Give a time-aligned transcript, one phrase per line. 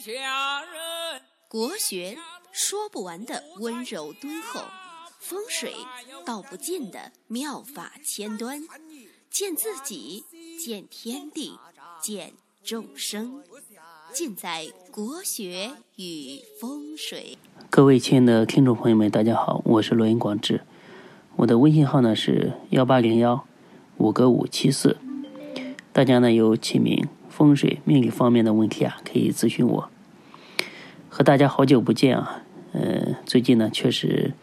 [0.00, 1.20] 下人。
[1.46, 2.16] 国学
[2.52, 4.62] 说不完的温柔敦厚，
[5.18, 5.74] 风水
[6.24, 8.62] 道不尽的妙法千端，
[9.28, 10.24] 见自己，
[10.58, 11.58] 见天地，
[12.00, 12.32] 见
[12.64, 13.42] 众生，
[14.12, 17.36] 尽在国学与风水。
[17.68, 20.62] 各位亲爱的听众朋友们，大家好，我是罗云广志，
[21.36, 23.46] 我的微信号呢是幺八零幺
[23.98, 24.96] 五个五七四，
[25.92, 29.88] 大家呢有起名、风水、命理方面的问题啊，可以咨询我。
[31.08, 34.34] 和大家好久不见啊，呃，最近呢确实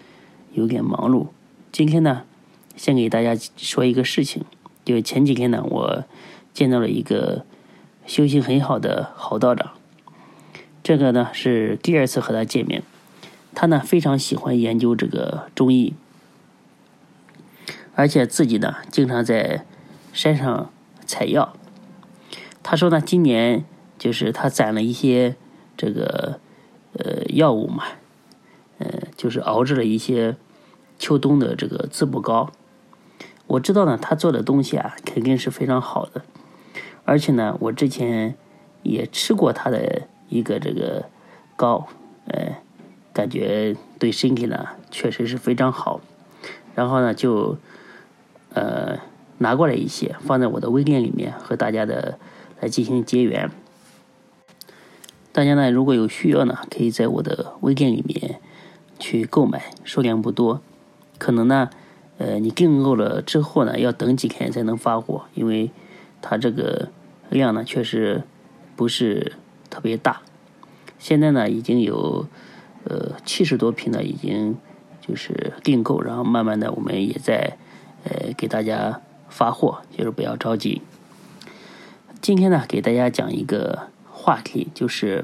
[0.54, 1.28] 有点忙碌。
[1.72, 2.24] 今天呢，
[2.76, 4.44] 先给大家说一个事情，
[4.86, 6.06] 就前几天呢，我
[6.54, 7.46] 见到了一个
[8.06, 9.74] 修行很好的郝道长，
[10.82, 12.82] 这个呢是第二次和他见面。
[13.54, 15.94] 他呢非常喜欢研究这个中医，
[17.96, 19.66] 而且自己呢经常在
[20.14, 20.72] 山上
[21.06, 21.54] 采药。
[22.70, 23.64] 他说呢，今年
[23.98, 25.38] 就是他攒了一些
[25.78, 26.42] 这个。
[26.94, 27.84] 呃，药物嘛，
[28.80, 30.36] 呃，就是熬制了一些
[30.98, 32.50] 秋冬的这个滋补膏。
[33.46, 36.24] 我知道呢，他做的东西啊，肯定是非常好的。
[37.06, 38.36] 而且呢，我之前
[38.82, 41.06] 也吃过他的一个这个
[41.56, 41.88] 膏，
[42.26, 42.58] 呃，
[43.14, 46.02] 感觉对身体呢确实是非常好。
[46.74, 47.60] 然后呢，就
[48.56, 48.98] 呃
[49.38, 52.18] 拿过来一些，放在我的微店里面，和大家的
[52.60, 53.50] 来进行结缘。
[55.32, 58.40] 大家呢，如果有需要呢，可以在我的微店里面
[58.98, 60.62] 去购买，数量不多，
[61.20, 61.70] 可能呢，
[62.18, 65.70] 呃，你订购了之后呢，要等几天才能发货，因为
[66.22, 66.90] 它这个
[67.30, 68.24] 量呢，确实
[68.76, 69.34] 不是
[69.70, 70.22] 特别大。
[70.98, 72.26] 现在呢，已经有
[72.86, 74.58] 呃七十多瓶呢，已经
[75.00, 77.56] 就是订购，然后慢慢的，我们也在
[78.04, 79.00] 呃给大家
[79.30, 80.82] 发货，就是不要着急。
[82.22, 83.90] 今天呢，给大家讲一个。
[84.20, 85.24] 话题就是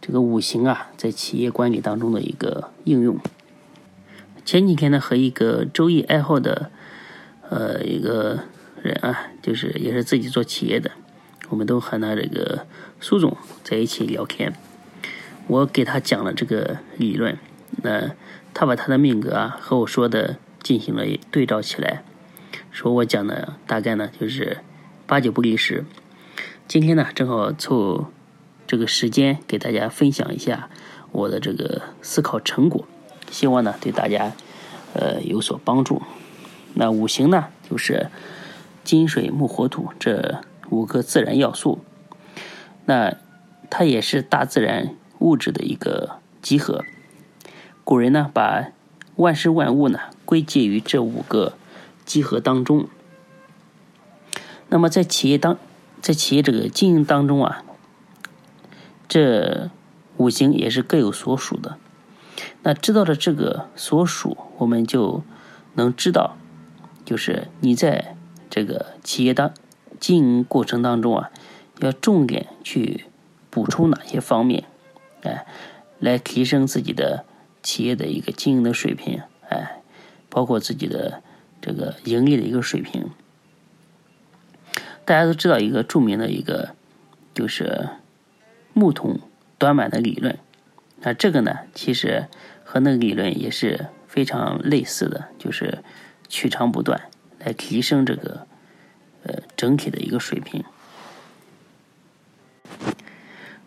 [0.00, 3.18] 这个五行啊，在企业管理当中的一个应用。
[4.44, 6.70] 前几天呢，和一个周易爱好的
[7.50, 8.44] 呃一个
[8.80, 10.92] 人啊，就是也是自己做企业的，
[11.48, 12.64] 我们都和他这个
[13.00, 14.52] 苏总在一起聊天。
[15.48, 17.36] 我给他讲了这个理论，
[17.82, 18.12] 那
[18.54, 22.04] 他把他的命格啊和我说的进行了对照起来，
[22.70, 24.58] 说我讲的大概呢就是
[25.08, 25.84] 八九不离十。
[26.68, 28.06] 今天呢，正好凑
[28.66, 30.70] 这个时间给大家分享一下
[31.10, 32.86] 我的这个思考成果，
[33.30, 34.32] 希望呢对大家
[34.94, 36.00] 呃有所帮助。
[36.74, 38.08] 那五行呢，就是
[38.82, 40.40] 金水木火土这
[40.70, 41.84] 五个自然要素，
[42.86, 43.16] 那
[43.68, 46.84] 它也是大自然物质的一个集合。
[47.84, 48.68] 古人呢，把
[49.16, 51.52] 万事万物呢归结于这五个
[52.06, 52.88] 集合当中。
[54.70, 55.58] 那么在企业当
[56.02, 57.62] 在企业这个经营当中啊，
[59.08, 59.70] 这
[60.16, 61.78] 五行也是各有所属的。
[62.64, 65.22] 那知道了这个所属，我们就
[65.74, 66.36] 能知道，
[67.04, 68.16] 就是你在
[68.50, 69.54] 这个企业当
[70.00, 71.30] 经营过程当中啊，
[71.78, 73.04] 要重点去
[73.48, 74.64] 补充哪些方面，
[75.22, 75.46] 哎，
[76.00, 77.24] 来提升自己的
[77.62, 79.82] 企业的一个经营的水平，哎，
[80.28, 81.22] 包括自己的
[81.60, 83.10] 这个盈利的一个水平。
[85.04, 86.76] 大家都知道一个著名的一个
[87.34, 87.88] 就是
[88.72, 89.20] 木桶
[89.58, 90.38] 短板的理论，
[91.00, 92.28] 那这个呢，其实
[92.64, 95.78] 和那个理论也是非常类似的，就是
[96.28, 97.08] 取长补短
[97.40, 98.46] 来提升这个
[99.24, 100.62] 呃整体的一个水平。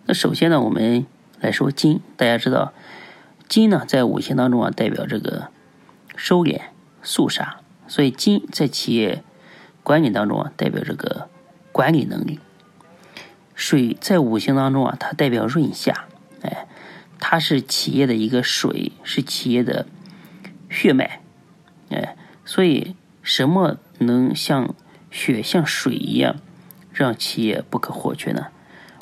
[0.06, 1.06] 那首先呢，我们
[1.42, 2.74] 来说金，大家知道
[3.50, 5.50] 金呢在五行当中啊代表这个
[6.16, 6.62] 收敛
[7.04, 9.22] 肃杀，所以金在企业。
[9.86, 11.30] 管理当中啊，代表这个
[11.72, 12.40] 管理能力。
[13.54, 16.08] 水在五行当中啊，它代表润下，
[16.42, 16.68] 哎，
[17.20, 19.86] 它是企业的一个水，是企业的
[20.72, 21.22] 血脉，
[21.90, 24.74] 哎，所以什么能像
[25.12, 26.38] 血像水一样，
[26.92, 28.48] 让企业不可或缺呢？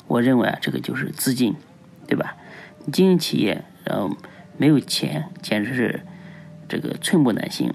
[0.06, 1.56] 我认为啊，这个就是资金，
[2.06, 2.36] 对吧？
[2.92, 4.14] 经营企业，然后
[4.58, 6.02] 没有钱，简直是
[6.68, 7.74] 这个寸步难行。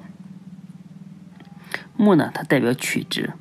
[2.01, 3.33] 木呢，它代表曲直，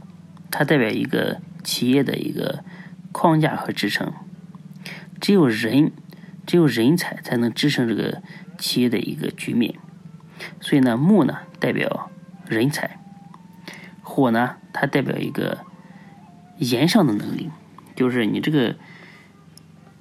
[0.51, 2.65] 它代表一个企业的一个
[3.13, 4.13] 框架和支撑。
[5.21, 5.93] 只有人，
[6.45, 8.21] 只有人才才能支撑这个
[8.59, 9.77] 企业的一个局面。
[10.61, 12.11] 所以呢，木呢代表
[12.49, 12.99] 人才，
[14.03, 15.65] 火呢它代表一个
[16.57, 17.53] 延上的能力，
[17.95, 18.75] 就是你这个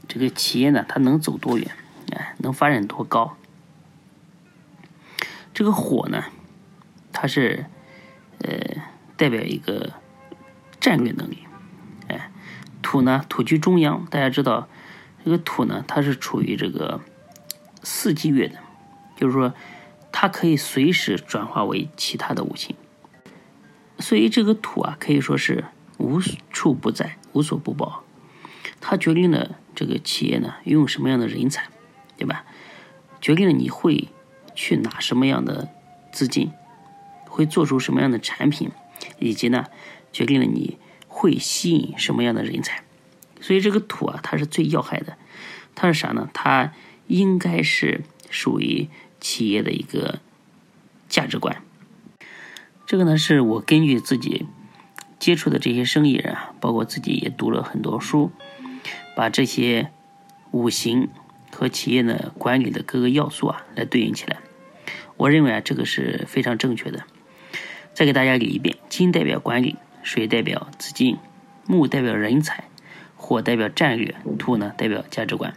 [0.07, 1.69] 这个企业呢，它能走多远，
[2.12, 3.38] 哎，能发展多高。
[5.54, 6.24] 这个火呢，
[7.13, 7.68] 它是。
[8.39, 8.81] 呃，
[9.15, 9.93] 代表一个
[10.79, 11.39] 战略能力，
[12.07, 12.31] 哎，
[12.81, 14.05] 土呢，土居中央。
[14.09, 14.67] 大家知道，
[15.23, 17.01] 这个土呢，它是处于这个
[17.83, 18.59] 四季月的，
[19.15, 19.53] 就是说
[20.11, 22.75] 它可以随时转化为其他的五行。
[23.99, 25.65] 所以这个土啊，可以说是
[25.97, 26.19] 无
[26.51, 28.03] 处不在、无所不包。
[28.79, 31.67] 它决定了这个企业呢用什么样的人才，
[32.15, 32.45] 对吧？
[33.19, 34.09] 决定了你会
[34.53, 35.67] 去拿什么样的
[36.11, 36.51] 资金，
[37.37, 38.71] 会做出什么样的产品，
[39.19, 39.65] 以及呢，
[40.11, 42.81] 决定了你会吸引什么样的人才。
[43.39, 45.15] 所以这个土啊，它是最要害的。
[45.75, 46.31] 它是啥呢？
[46.33, 46.73] 它
[47.05, 48.01] 应该是
[48.31, 48.89] 属于
[49.19, 50.19] 企业的一个
[51.07, 51.61] 价值观。
[52.87, 54.47] 这个呢，是我根据自己
[55.19, 58.31] 接触的这些生意人啊，包括自己也读了很多书，
[59.15, 59.91] 把这些
[60.49, 61.09] 五行
[61.51, 64.37] 和企业的管理的各个要素啊来对应起来。
[65.17, 67.05] 我认为啊，这个是非常正确的。
[67.97, 71.17] 再给大家理一遍：金代表管理，水代表资金，
[71.65, 72.65] 木代表人才，
[73.15, 75.55] 火代表战略，土呢代表价值观。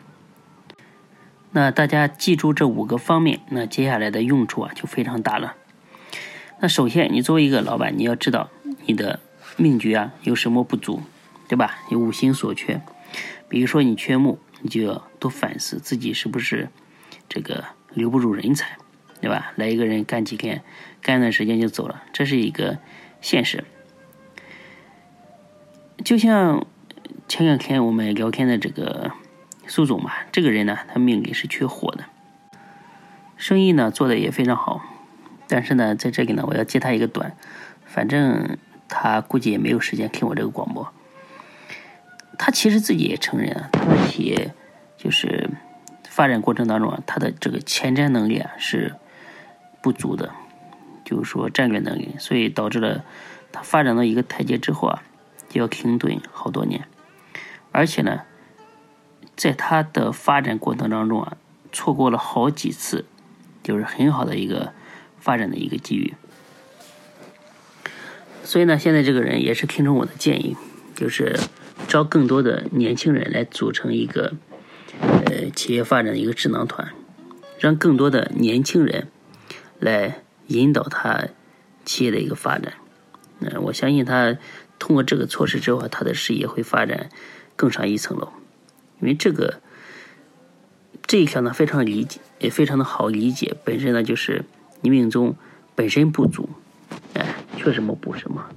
[1.50, 5.54] 那大家记住这五个方面，那接下来的用处啊就非常大了。
[6.60, 8.48] 那首先，你作为一个老板，你要知道
[8.86, 9.20] 你的
[9.58, 11.02] 命局啊有什么不足，
[11.46, 11.80] 对吧？
[11.90, 12.80] 有五行所缺，
[13.50, 16.70] 比如说你缺木，你就要多反思自己是不是
[17.28, 18.78] 这个留不住人才，
[19.20, 19.52] 对吧？
[19.56, 20.62] 来一个人干几天，
[21.02, 22.78] 干一段时间就走了，这是一个
[23.20, 23.64] 现实。
[26.04, 26.66] 就像
[27.28, 29.12] 前两天我们聊天的这个
[29.66, 32.04] 苏总嘛，这个人呢，他命里是缺火的，
[33.36, 34.82] 生意呢做的也非常好。
[35.46, 37.36] 但是呢，在这里呢，我要接他一个短，
[37.84, 38.56] 反正
[38.88, 40.92] 他估计也没有时间听我这个广播。
[42.38, 44.54] 他其实自己也承认啊，他的企业
[44.96, 45.50] 就是
[46.08, 48.94] 发展过程当中啊，他的这个前瞻能力啊是
[49.82, 50.30] 不足的，
[51.04, 53.04] 就是说战略能力，所以导致了
[53.52, 55.02] 他发展到一个台阶之后啊，
[55.48, 56.86] 就要停顿好多年，
[57.72, 58.22] 而且呢，
[59.36, 61.36] 在他的发展过程当中啊，
[61.72, 63.04] 错过了好几次，
[63.62, 64.72] 就是很好的一个。
[65.22, 66.14] 发展的一个机遇，
[68.42, 70.56] 所以呢，现在这个人也是听从我的建议，
[70.94, 71.38] 就是
[71.86, 74.32] 招更多的年轻人来组成一个
[75.02, 76.88] 呃企业发展的一个智囊团，
[77.58, 79.08] 让更多的年轻人
[79.80, 81.24] 来引导他
[81.84, 82.74] 企业的一个发展。
[83.40, 84.38] 嗯，我相信他
[84.78, 87.08] 通过这个措施之后，他的事业会发展
[87.56, 88.28] 更上一层楼，
[89.00, 89.60] 因为这个
[91.04, 94.44] 这一条呢非常理解，也非常的好理解，本身呢就是。
[94.82, 95.36] 你命中
[95.74, 96.48] 本身不足，
[97.12, 98.48] 哎，缺什么补什么。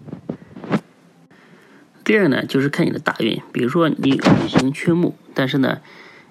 [2.05, 5.81] 第二呢，就是看你的大运，比如说你五行缺木，但是呢，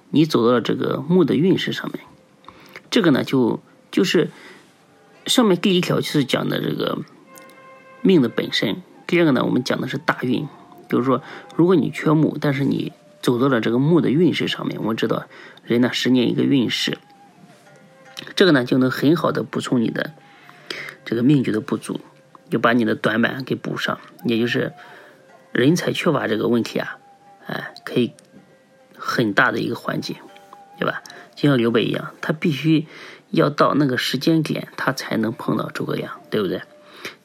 [0.08, 2.02] 你走到了这个木的运势上面，
[2.90, 3.60] 这个呢就
[3.90, 4.30] 就是
[5.26, 6.98] 上面第一条就是讲的这个
[8.00, 10.46] 命的本身，第二个呢，我们讲的是大运，
[10.88, 11.22] 比如说
[11.54, 15.26] 如果你缺木，但是你走到了这个木的运势上面，我们知道
[15.64, 16.98] 人呢十年一个运势。
[18.34, 20.12] 这个呢，就能很好的补充你的
[21.04, 22.00] 这个命局的不足，
[22.50, 24.72] 就把你的短板给补上，也就是
[25.52, 26.98] 人才缺乏这个问题啊，
[27.46, 28.12] 哎，可以
[28.96, 30.16] 很大的一个缓解，
[30.78, 31.02] 对吧？
[31.34, 32.86] 就像刘备一样，他必须
[33.32, 36.62] 要到那个时间点，他才能碰到诸葛亮，对不对？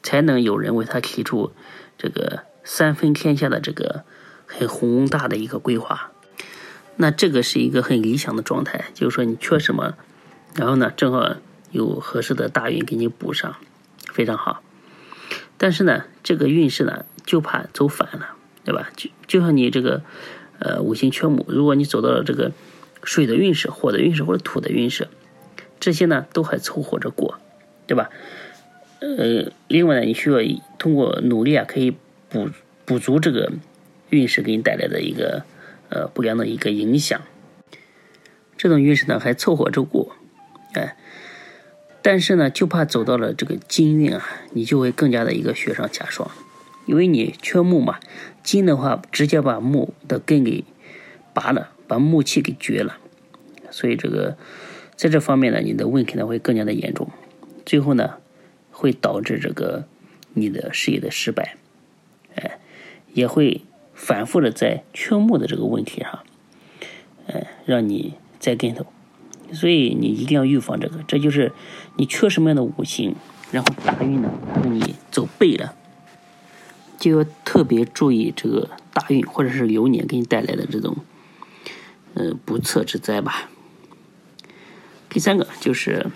[0.02, 1.52] 才能有人为他提出
[1.96, 4.02] 这个三分天下的这个
[4.46, 6.10] 很宏大的一个规划。
[6.96, 9.94] 那这个是一个很理想的状态，就是说你缺什么？
[10.56, 11.36] 然后呢，正好
[11.70, 13.54] 有合适的大运给你补上，
[14.12, 14.62] 非常好。
[15.56, 18.30] 但是呢，这个运势呢，就怕走反了，
[18.64, 18.90] 对吧？
[18.96, 20.02] 就就像你这个，
[20.58, 22.50] 呃，五行缺木，如果你走到了这个
[23.04, 25.06] 水的运势、火的运势或者土的运势，
[25.80, 27.38] 这些呢都还凑合着过，
[27.86, 28.10] 对吧？
[29.00, 30.38] 呃，另外呢，你需要
[30.78, 31.96] 通过努力啊，可以
[32.28, 32.50] 补
[32.84, 33.52] 补足这个
[34.10, 35.44] 运势给你带来的一个
[35.88, 37.20] 呃不良的一个影响。
[38.56, 40.16] 这种运势呢，还凑合着过。
[40.72, 40.96] 哎，
[42.02, 46.28] 但是呢，就怕走到了这个金运啊，你就会更加的一个雪上加霜，
[46.86, 48.00] 因为你缺木嘛，
[48.42, 50.64] 金的话直接把木的根给
[51.32, 52.98] 拔了，把木气给绝了，
[53.70, 54.36] 所以这个
[54.98, 57.08] 在这方面呢，你的问题呢会更加的严重，
[57.64, 58.14] 最后呢
[58.72, 59.84] 会导致这个
[60.34, 61.54] 你的事业的失败，
[62.34, 62.58] 哎，
[63.14, 63.62] 也会
[63.94, 66.24] 反复的在缺木的这个问题上，
[67.28, 68.86] 哎，让你栽跟头。
[69.52, 71.52] 所以你一定要预防这个，这就是
[71.96, 73.14] 你缺什么样的五行，
[73.52, 75.76] 然后大运呢，让你走背了，
[76.98, 80.96] 就要特别注意这个大运或者是流年给你带来的这种，
[82.14, 83.48] 呃不测之灾吧。
[85.08, 86.06] 第三个就是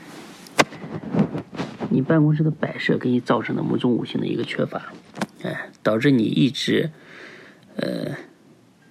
[1.90, 4.92] 你办公室的摆设给你造成的某种五行的一个缺乏，
[5.42, 6.90] 哎，导致你一直
[7.76, 8.16] 呃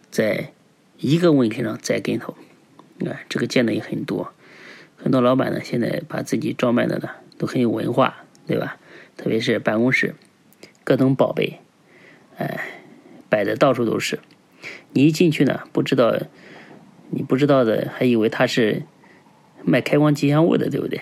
[0.10, 0.51] 在
[0.98, 2.36] 一个问题上栽跟头。
[3.05, 4.31] 啊，这个见的也很多。
[4.96, 8.77] 很多老板呢，现在把自己装扮的呢都很有文化，对吧？
[9.17, 10.13] 特别是办公室，
[10.84, 11.60] 各种宝贝，
[12.38, 12.81] 哎，
[13.27, 14.20] 摆的到处都是。
[14.93, 16.15] 你一进去呢，不知道，
[17.10, 18.84] 你不知道的还以为他是
[19.63, 21.01] 卖开光吉祥物的，对不对？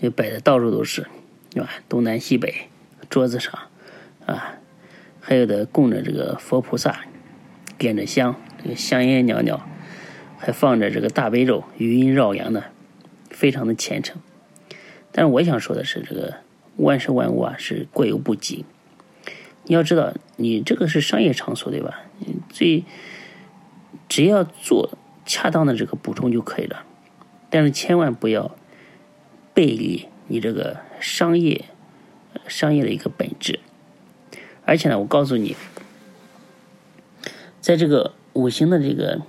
[0.00, 1.06] 就摆的到处都是，
[1.50, 1.70] 对吧？
[1.88, 2.68] 东南西北，
[3.08, 3.52] 桌子上，
[4.24, 4.54] 啊，
[5.20, 7.04] 还有的供着这个佛菩萨，
[7.76, 9.60] 点着香，这个香烟袅袅，
[10.38, 12.64] 还放着这个大悲咒，余音绕梁的，
[13.28, 14.20] 非常的虔诚。
[15.12, 16.36] 但是我想说的是，这个
[16.76, 18.64] 万事万物啊，是过犹不及。
[19.64, 22.00] 你要知道，你这个是商业场所，对吧？
[22.20, 22.84] 你最
[24.08, 24.96] 只要做
[25.26, 26.84] 恰当的这个补充就可以了，
[27.50, 28.56] 但是千万不要
[29.52, 31.66] 背离你这个商业
[32.48, 33.60] 商业的一个本质。
[34.64, 35.56] 而且呢，我告诉你，
[37.60, 39.20] 在这个五行的这个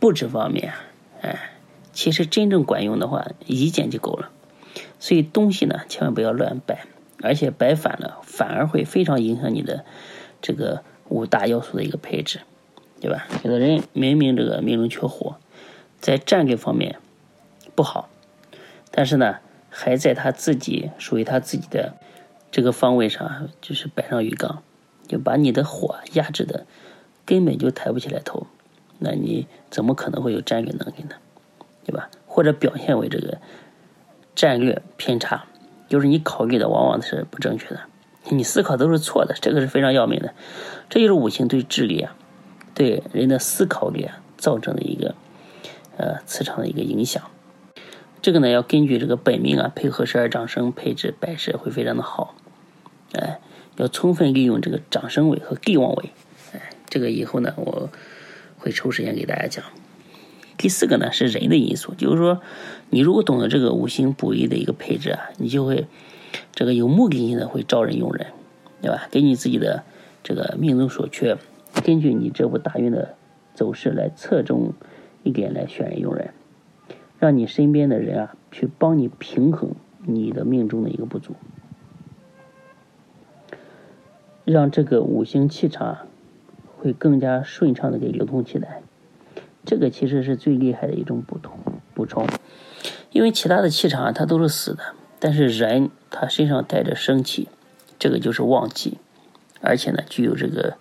[0.00, 0.72] 布置方面，
[1.20, 1.52] 哎，
[1.92, 4.30] 其实真正管用的话，一件就够了。
[4.98, 6.86] 所以东西呢，千万不要乱摆。
[7.20, 9.84] 而且摆反了，反而会非常影响你的
[10.40, 12.42] 这个五大要素的一个配置，
[13.00, 13.26] 对吧？
[13.42, 15.34] 有的人明明这个命中缺火，
[15.98, 17.00] 在战略方面
[17.78, 18.08] 不好，
[18.90, 19.36] 但是呢，
[19.70, 21.94] 还在他自己属于他自己的
[22.50, 24.64] 这个方位上，就是摆上鱼缸，
[25.06, 26.66] 就把你的火压制的
[27.24, 28.48] 根本就抬不起来头，
[28.98, 31.14] 那你怎么可能会有战略能力呢？
[31.84, 32.10] 对吧？
[32.26, 33.38] 或者表现为这个
[34.34, 35.44] 战略偏差。
[35.88, 37.82] 就是你考虑的往往是不正确的，
[38.24, 40.34] 你思考都是错的，这个是非常要命的。
[40.90, 42.16] 这就是五行对智力啊，
[42.74, 45.14] 对人的思考力啊造成的一个
[45.96, 47.22] 呃磁场的一个影响。
[48.20, 52.34] 这个呢要根据这个本命啊配合十二长生配置摆设会非常的好。
[53.12, 53.40] 哎，
[53.76, 56.10] 要充分利用这个长生位和地旺位。
[56.52, 57.90] 哎，这个以后呢我
[58.58, 59.64] 会抽时间给大家讲。
[60.56, 62.40] 第四个呢是人的因素，就是说，
[62.90, 65.86] 你如果懂得这个五行补益的一个配置啊，你就会
[66.52, 68.26] 这个有目的性的会招人用人，
[68.82, 69.06] 对吧？
[69.12, 69.84] 根据自己的
[70.24, 71.38] 这个命中所缺，
[71.84, 73.14] 根据你这部大运的
[73.54, 74.72] 走势来侧重
[75.22, 76.34] 一点来选人用人，
[77.18, 79.72] 让你身边的人啊去帮你平衡
[80.06, 81.34] 你的命中的一个不足，
[84.44, 86.06] 让这个五行气场
[86.76, 88.82] 会更加顺畅的给流通起来。
[89.64, 91.58] 这个其实是最厉害的一种补充
[91.92, 92.26] 补充，
[93.10, 94.82] 因为其他的气场啊，它都是死的，
[95.18, 97.48] 但是人他身上带着生气，
[97.98, 98.96] 这个就是旺气，
[99.60, 100.78] 而且呢具有这个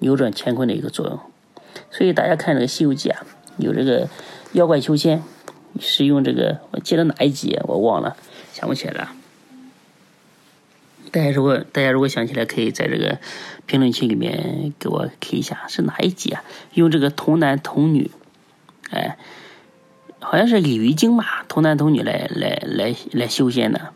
[0.00, 1.20] 扭转乾坤的一个作用。
[1.90, 3.24] 所以大家看这个《西游记》啊，
[3.58, 4.08] 有这个
[4.54, 5.22] 妖怪修仙
[5.80, 8.16] 是用这个，我记得哪一集我忘了，
[8.52, 9.12] 想不起来了。
[11.10, 13.18] 大家如果大家如果想起来，可以在这个
[13.66, 16.42] 评论区里面给我 K 一下，是哪一集啊？
[16.72, 18.10] 用这个童男童女。
[18.90, 19.16] 哎，
[20.20, 23.92] 好像是鲤鱼精吧，童男童女来来来来修仙的，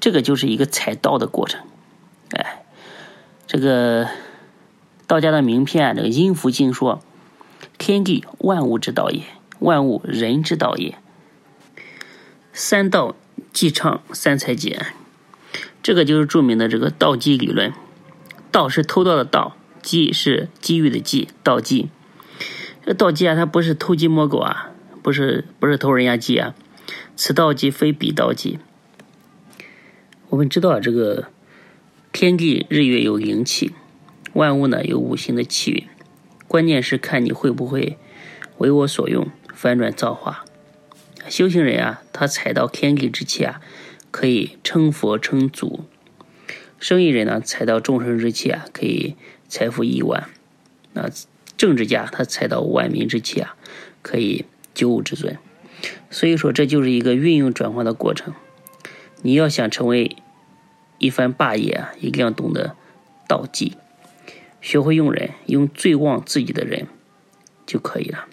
[0.00, 1.60] 这个就是一个采道的过程。
[2.30, 2.64] 哎，
[3.46, 4.08] 这个
[5.06, 7.02] 道家的名篇啊，这个《阴符经》说
[7.78, 9.22] ：“天地万物之道也，
[9.62, 10.96] 万物人之道也。
[12.52, 13.16] 三道
[13.52, 14.86] 既畅，三才解。”
[15.82, 17.72] 这个就是著名的这个道机理论。
[18.50, 21.88] 道是偷盗的盗，机是机遇的机，道机。
[22.84, 24.70] 这盗鸡啊，它不是偷鸡摸狗啊，
[25.02, 26.54] 不是不是偷人家鸡啊，
[27.16, 28.58] 此盗鸡非彼盗鸡。
[30.28, 31.28] 我们知道这个
[32.12, 33.72] 天地日月有灵气，
[34.34, 35.86] 万物呢有五行的气运，
[36.46, 37.98] 关键是看你会不会
[38.58, 39.28] 为我所用，
[39.62, 40.44] 翻转造化。
[41.28, 43.60] 修行人啊，他采到天地之气啊，
[44.10, 45.84] 可以称佛称祖；
[46.80, 49.14] 生意人呢，采到众生之气啊，可以
[49.46, 50.28] 财富亿万。
[50.94, 51.08] 那。
[51.54, 53.54] 政治家他采到万民之气啊，
[54.02, 55.38] 可以九五之尊，
[56.10, 58.34] 所以说这就是一个运用转化的过程。
[59.20, 60.16] 你要想成为
[60.98, 62.74] 一番霸业啊，一定要懂得
[63.28, 63.76] 道济，
[64.60, 66.88] 学会用人，用最旺自己的人
[67.64, 68.26] 就可以了。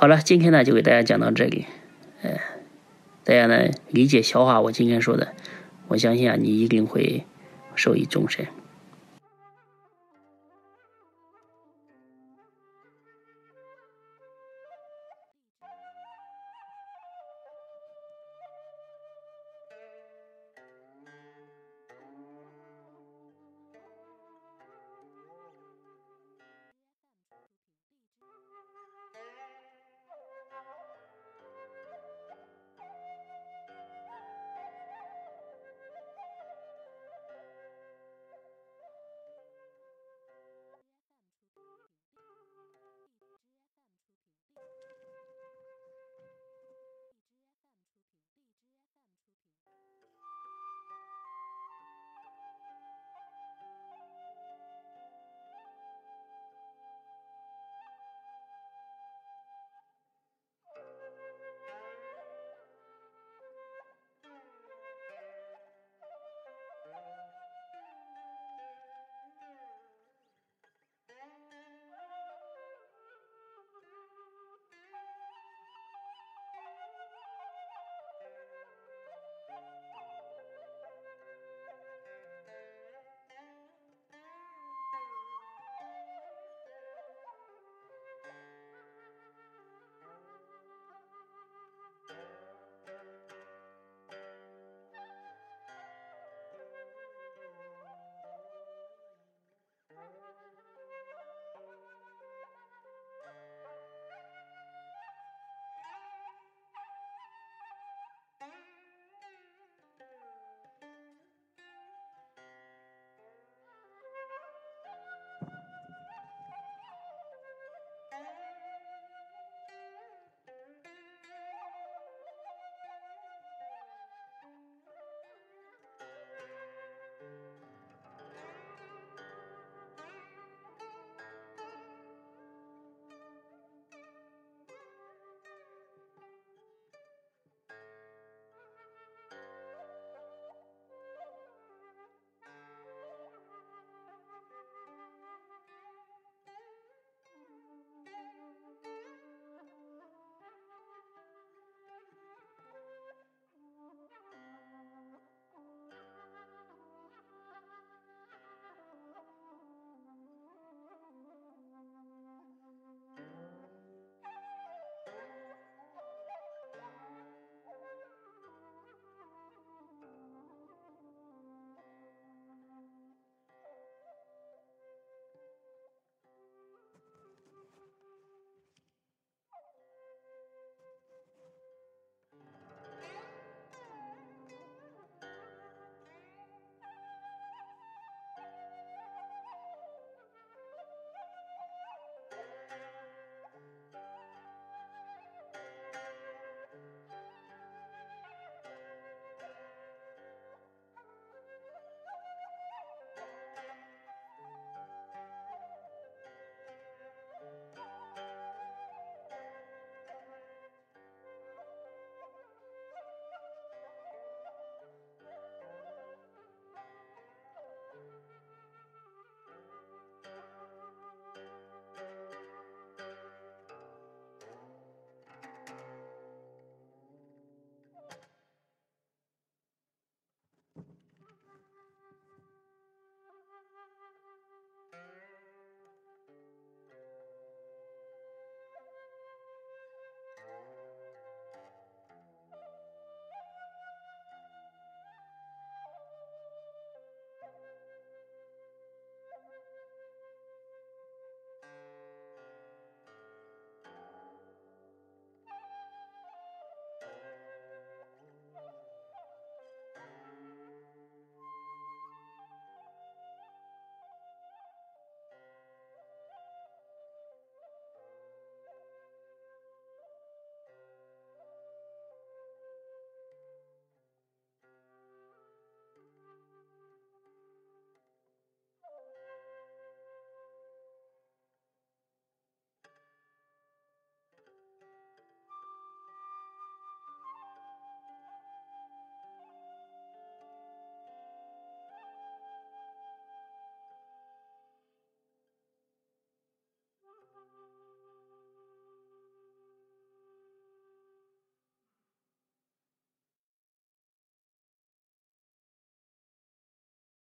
[0.00, 1.66] 好了，今天呢就给大家讲到这里，
[2.22, 2.30] 呃，
[3.22, 5.34] 大家呢理解消化我今天说的，
[5.88, 7.26] 我相信啊你一定会
[7.74, 8.46] 受益终身。